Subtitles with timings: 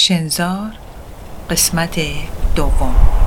[0.00, 0.72] شنزار
[1.50, 2.00] قسمت
[2.56, 3.19] دوم.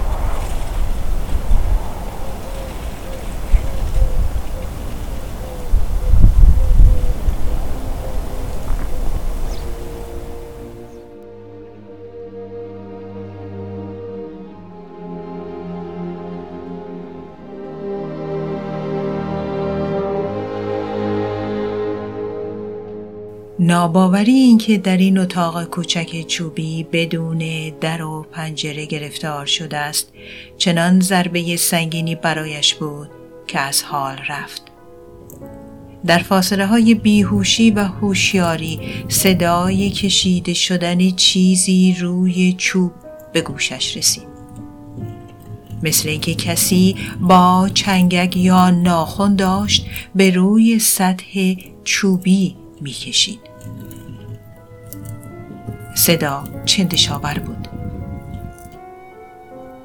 [23.64, 30.14] ناباوری اینکه در این اتاق کوچک چوبی بدون در و پنجره گرفتار شده است
[30.58, 33.10] چنان ضربه سنگینی برایش بود
[33.48, 34.62] که از حال رفت.
[36.06, 42.92] در فاصله های بیهوشی و هوشیاری صدای کشیده شدن چیزی روی چوب
[43.34, 44.28] به گوشش رسید.
[45.84, 49.86] مثل اینکه کسی با چنگک یا ناخن داشت
[50.16, 53.40] به روی سطح چوبی می‌کشید
[55.96, 57.68] صدا چندشاور بود.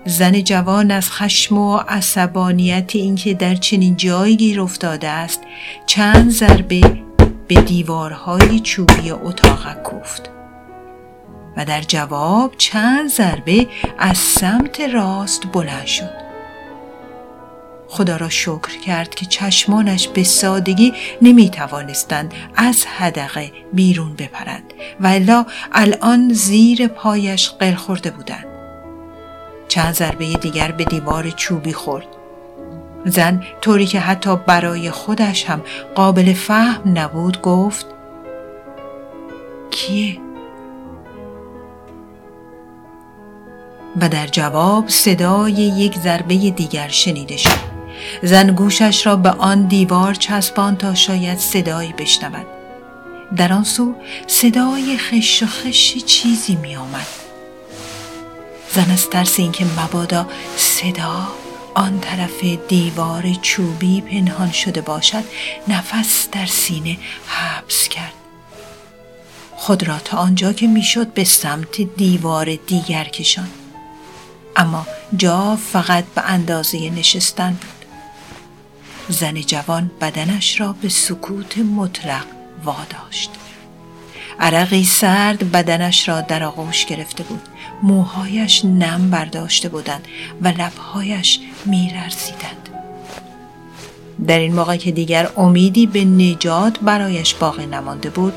[0.05, 5.41] زن جوان از خشم و عصبانیت اینکه در چنین جایی گیر افتاده است
[5.87, 6.81] چند ضربه
[7.49, 10.31] به دیوارهای چوبی اتاق کوفت.
[11.57, 13.67] و در جواب چند ضربه
[13.99, 16.28] از سمت راست بلند شد.
[17.89, 25.07] خدا را شکر کرد که چشمانش به سادگی نمی توانستند از حدقه بیرون بپرند و
[25.07, 28.47] الا الان زیر پایش قل خورده بودند.
[29.69, 32.07] چند ضربه دیگر به دیوار چوبی خورد.
[33.05, 35.63] زن طوری که حتی برای خودش هم
[35.95, 37.87] قابل فهم نبود گفت
[39.71, 40.19] کیه؟
[44.01, 47.78] و در جواب صدای یک ضربه دیگر شنیده شد.
[48.23, 52.47] زن گوشش را به آن دیوار چسبان تا شاید صدایی بشنود.
[53.37, 53.95] در آن سو
[54.27, 57.07] صدای خش و خش چیزی می آمد.
[58.73, 60.27] زن از ترس اینکه مبادا
[60.57, 61.29] صدا
[61.75, 65.25] آن طرف دیوار چوبی پنهان شده باشد
[65.69, 68.13] نفس در سینه حبس کرد.
[69.57, 73.49] خود را تا آنجا که می‌شد به سمت دیوار دیگر کشان
[74.57, 77.78] اما جا فقط به اندازه نشستن بود
[79.09, 82.25] زن جوان بدنش را به سکوت مطلق
[82.65, 83.31] واداشت.
[84.41, 87.43] عرقی سرد بدنش را در آغوش گرفته بود.
[87.83, 90.09] موهایش نم برداشته بودند
[90.43, 92.69] و لبهایش میرزیدند
[94.27, 98.33] در این موقع که دیگر امیدی به نجات برایش باقی نمانده بود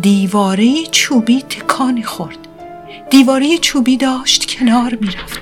[0.00, 2.38] دیواره چوبی تکانی خورد.
[3.10, 5.38] دیواره چوبی داشت کنار می‌رفت.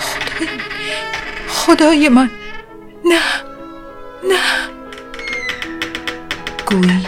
[0.00, 0.48] خدای
[1.48, 2.30] خدای من!
[3.12, 3.20] نه
[4.28, 4.68] نه.
[6.66, 7.06] گویی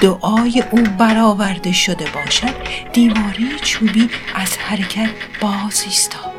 [0.00, 2.54] دعای او برآورده شده باشد.
[2.92, 6.30] دیواره چوبی از حرکت باز ایستاد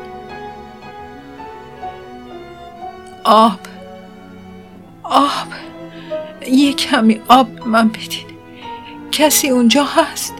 [3.24, 3.60] آب
[5.02, 5.48] آب.
[6.48, 8.26] یه کمی آب من بدید
[9.12, 10.34] کسی اونجا هست؟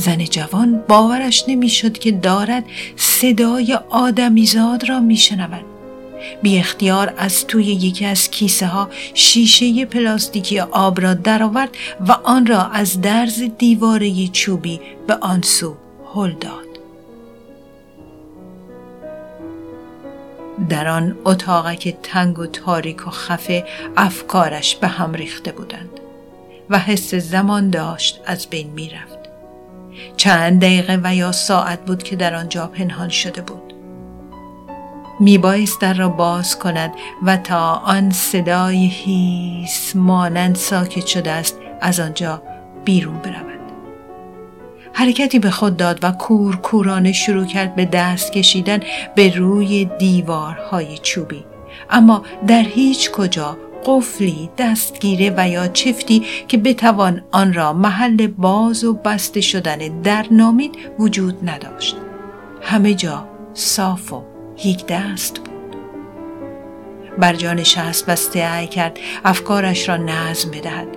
[0.00, 2.64] زن جوان باورش نمی‌شد که دارد
[2.96, 5.64] صدای آدمیزاد را میشنود
[6.42, 11.76] بی اختیار از توی یکی از کیسه ها شیشه پلاستیکی آب را درآورد
[12.08, 15.74] و آن را از درز دیواره چوبی به آن سو
[16.14, 16.70] هل داد.
[20.68, 23.64] در آن اتاقک تنگ و تاریک و خفه
[23.96, 26.00] افکارش به هم ریخته بودند
[26.70, 29.19] و حس زمان داشت از بین می‌رفت.
[30.16, 33.74] چند دقیقه و یا ساعت بود که در آنجا پنهان شده بود.
[35.20, 36.92] میبایست در را باز کند
[37.22, 42.42] و تا آن صدای هیس مانند ساکت شده است از آنجا
[42.84, 43.60] بیرون برود.
[44.92, 48.80] حرکتی به خود داد و کور کورانه شروع کرد به دست کشیدن
[49.14, 51.44] به روی دیوارهای چوبی.
[51.90, 58.84] اما در هیچ کجا قفلی دستگیره و یا چفتی که بتوان آن را محل باز
[58.84, 61.96] و بسته شدن در نامید وجود نداشت.
[62.62, 64.22] همه جا صاف و
[64.64, 65.76] یک دست بود.
[67.18, 70.88] بر جا نشست و سعی کرد افکارش را نظم بدهد.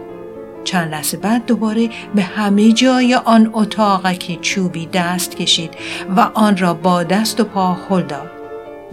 [0.64, 5.74] چند لحظه بعد دوباره به همه جای آن اتاقک چوبی دست کشید
[6.16, 8.43] و آن را با دست و پا هل داد.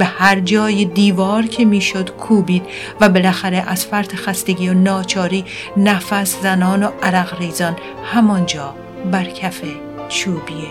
[0.01, 2.63] به هر جای دیوار که می‌شد کوبید
[3.01, 5.45] و بالاخره از فرط خستگی و ناچاری
[5.77, 8.75] نفس زنان و عرق ریزان همانجا
[9.13, 9.61] بر کف
[10.09, 10.69] چوبی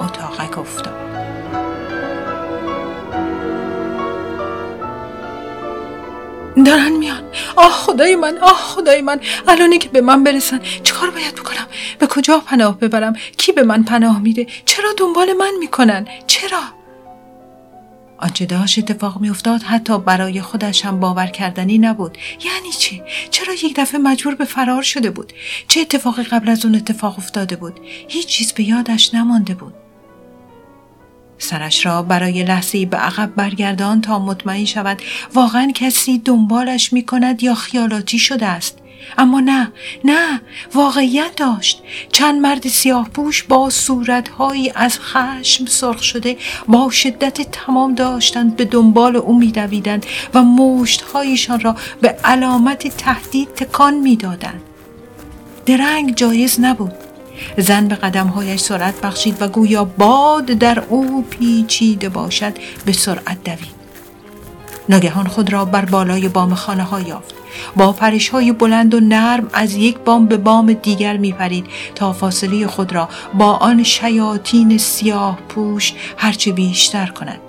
[0.00, 0.94] اتاقک افتاد.
[6.66, 7.22] دارن میان
[7.56, 9.20] آه خدای من آه خدای من.
[9.48, 11.66] الانه که به من برسن چیکار باید بکنم؟
[11.98, 16.79] به کجا پناه ببرم؟ کی به من پناه میده؟ چرا دنبال من می‌کنن؟ چرا؟
[18.20, 22.18] آنچه داشت اتفاق میافتاد حتی برای خودش هم باور کردنی نبود.
[22.44, 25.32] یعنی چی؟ چرا یک دفعه مجبور به فرار شده بود؟
[25.68, 29.74] چه اتفاقی قبل از اون اتفاق افتاده بود؟ هیچ چیز به یادش نمانده بود.
[31.38, 35.02] سرش را برای لحظه به عقب برگردان تا مطمئن شود
[35.34, 38.79] واقعا کسی دنبالش می کند یا خیالاتی شده است.
[39.18, 39.72] اما نه
[40.04, 40.40] نه
[40.74, 41.82] واقعیت داشت.
[42.12, 46.36] چند مرد سیاه پوش با صورتهایی از خشم سرخ شده
[46.68, 53.94] با شدت تمام داشتند به دنبال او میدویدند و مشتهایشان را به علامت تهدید تکان
[53.94, 54.60] می‌دادند.
[55.66, 56.92] درنگ جایز نبود.
[57.58, 62.52] زن به قدمهایش سرعت بخشید و گویا باد در او پیچیده باشد
[62.84, 63.80] به سرعت دوید.
[64.88, 67.39] ناگهان خود را بر بالای بام خانه ها یافت.
[67.76, 72.12] با پرش های بلند و نرم از یک بام به بام دیگر می پرید تا
[72.12, 77.40] فاصله خود را با آن شیاطین سیاه پوش هرچه بیشتر کند.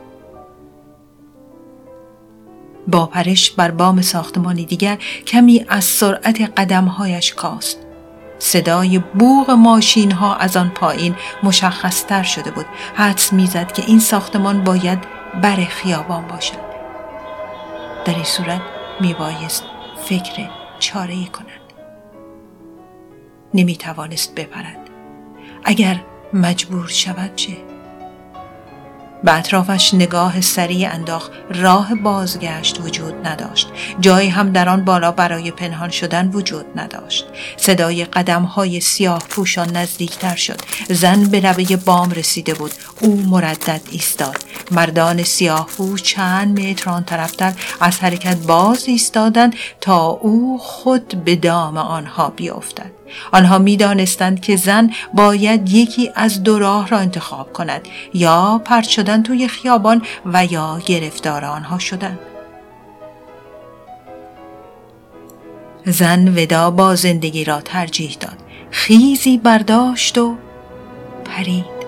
[2.87, 7.77] با پرش بر بام ساختمانی دیگر کمی از سرعت قدمهایش کاست.
[8.39, 12.65] صدای بوغ ماشین ها از آن پایین مشخصتر شده بود.
[12.95, 14.99] حدس می‌زد که این ساختمان باید
[15.41, 16.71] بر خیابان باشد.
[18.05, 18.61] در این صورت
[18.99, 19.63] میبایست
[20.11, 20.49] فکر
[20.79, 21.73] چاره کند
[23.53, 24.89] نمی توانست بپرد
[25.63, 26.01] اگر
[26.33, 27.57] مجبور شود چه؟
[29.23, 31.31] به اطرافش نگاه سریع انداخت.
[31.49, 33.67] راه بازگشت وجود نداشت.
[33.99, 37.25] جایی هم در آن بالا برای پنهان شدن وجود نداشت.
[37.57, 40.61] صدای قدم های سیاه پوشان نزدیکتر شد.
[40.89, 42.71] زن به لبه بام رسیده بود.
[43.01, 44.37] او مردد ایستاد.
[44.71, 51.35] مردان سیاه پوش چند متر آن طرفتر از حرکت باز ایستادند تا او خود به
[51.35, 53.00] دام آنها بیافتد
[53.31, 57.81] آنها می دانستند که زن باید یکی از دو راه را انتخاب کند
[58.13, 62.19] یا پرت شدن توی خیابان و یا گرفتار آنها شدن.
[65.85, 68.37] زن ودا با زندگی را ترجیح داد
[68.71, 70.35] خیزی برداشت و
[71.25, 71.80] پرید.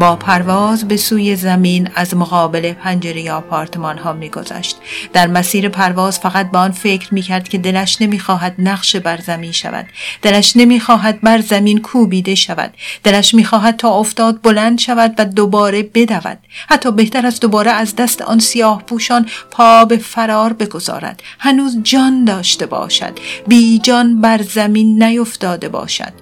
[0.00, 4.76] با پرواز به سوی زمین از مقابل پنجره آپارتمان ها میگذشت.
[5.12, 9.86] در مسیر پرواز فقط به آن فکر می‌کرد که دلش نمی‌خواهد نقش بر زمین شود.
[10.22, 12.74] دلش نمی‌خواهد بر زمین کوبیده شود.
[13.04, 16.38] دلش می‌خواهد تا افتاد بلند شود و دوباره بدود.
[16.68, 21.22] حتی بهتر از دوباره از دست آن سیاه پوشان پا به فرار بگذارد.
[21.38, 23.18] هنوز جان داشته باشد.
[23.48, 26.12] بی جان بر زمین نیفتاده باشد.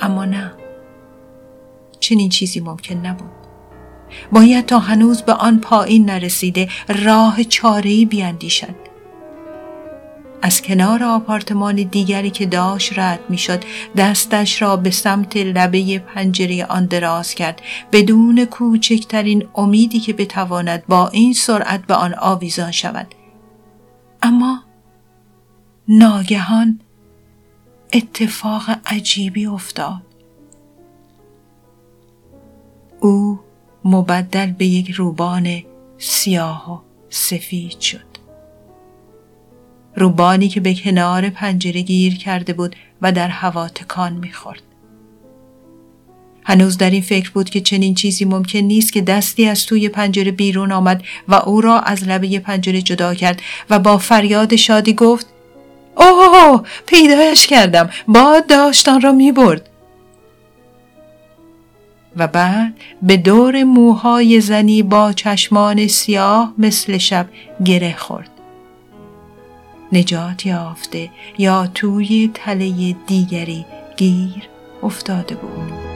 [0.00, 0.61] اما نه.
[2.02, 3.30] چنین چیزی ممکن نبود.
[4.32, 8.74] باید تا هنوز به آن پایین نرسیده راه چارهی بیاندیشد
[10.42, 13.64] از کنار آپارتمان دیگری که داشت رد می‌شد
[13.96, 17.62] دستش را به سمت لبه پنجره آن دراز کرد.
[17.92, 23.14] بدون کوچکترین امیدی که بتواند با این سرعت به آن آویزان شود.
[24.22, 24.62] اما
[25.88, 26.80] ناگهان
[27.92, 30.11] اتفاق عجیبی افتاد.
[33.84, 35.62] مبدل به یک روبان
[35.98, 36.78] سیاه و
[37.10, 38.12] سفید شد.
[39.96, 44.62] روبانی که به کنار پنجره گیر کرده بود و در هوا تکان می‌خورد.
[46.44, 50.30] هنوز در این فکر بود که چنین چیزی ممکن نیست که دستی از توی پنجره
[50.30, 55.26] بیرون آمد و او را از لبه پنجره جدا کرد و با فریاد شادی گفت
[55.96, 59.68] اوه پیدایش کردم باد داشتان را می برد
[62.16, 67.28] و بعد به دور موهای زنی با چشمان سیاه مثل شب
[67.64, 68.30] گره خورد.
[69.92, 73.66] نجات یافته یا توی تله دیگری
[73.96, 74.48] گیر
[74.82, 75.91] افتاده بود.